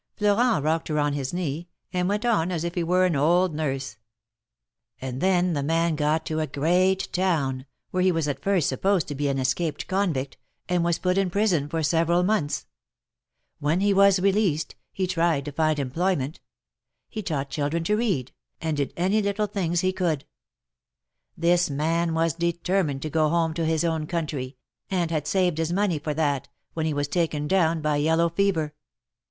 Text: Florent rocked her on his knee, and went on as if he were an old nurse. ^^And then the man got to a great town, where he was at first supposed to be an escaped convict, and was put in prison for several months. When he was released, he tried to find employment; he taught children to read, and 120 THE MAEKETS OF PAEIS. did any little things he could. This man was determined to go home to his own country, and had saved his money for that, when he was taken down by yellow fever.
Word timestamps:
Florent 0.17 0.65
rocked 0.65 0.87
her 0.87 0.97
on 0.97 1.13
his 1.13 1.31
knee, 1.31 1.67
and 1.93 2.09
went 2.09 2.25
on 2.25 2.51
as 2.51 2.63
if 2.63 2.73
he 2.73 2.81
were 2.83 3.05
an 3.05 3.15
old 3.15 3.53
nurse. 3.53 3.97
^^And 4.99 5.19
then 5.19 5.53
the 5.53 5.61
man 5.61 5.95
got 5.95 6.25
to 6.25 6.39
a 6.39 6.47
great 6.47 7.07
town, 7.13 7.67
where 7.91 8.01
he 8.01 8.11
was 8.11 8.27
at 8.27 8.41
first 8.41 8.67
supposed 8.67 9.07
to 9.09 9.13
be 9.13 9.27
an 9.27 9.37
escaped 9.37 9.85
convict, 9.85 10.37
and 10.67 10.83
was 10.83 10.97
put 10.97 11.19
in 11.19 11.29
prison 11.29 11.69
for 11.69 11.83
several 11.83 12.23
months. 12.23 12.65
When 13.59 13.79
he 13.79 13.93
was 13.93 14.19
released, 14.19 14.73
he 14.91 15.05
tried 15.05 15.45
to 15.45 15.51
find 15.51 15.77
employment; 15.77 16.39
he 17.07 17.21
taught 17.21 17.51
children 17.51 17.83
to 17.83 17.95
read, 17.95 18.31
and 18.59 18.79
120 18.79 18.79
THE 18.79 18.79
MAEKETS 18.79 18.79
OF 18.79 18.79
PAEIS. 18.79 18.79
did 18.79 19.05
any 19.15 19.21
little 19.21 19.53
things 19.53 19.81
he 19.81 19.93
could. 19.93 20.25
This 21.37 21.69
man 21.69 22.15
was 22.15 22.33
determined 22.33 23.03
to 23.03 23.11
go 23.11 23.29
home 23.29 23.53
to 23.53 23.65
his 23.65 23.83
own 23.83 24.07
country, 24.07 24.57
and 24.89 25.11
had 25.11 25.27
saved 25.27 25.59
his 25.59 25.71
money 25.71 25.99
for 25.99 26.15
that, 26.15 26.47
when 26.73 26.87
he 26.87 26.93
was 26.95 27.07
taken 27.07 27.47
down 27.47 27.81
by 27.83 27.97
yellow 27.97 28.29
fever. 28.29 28.73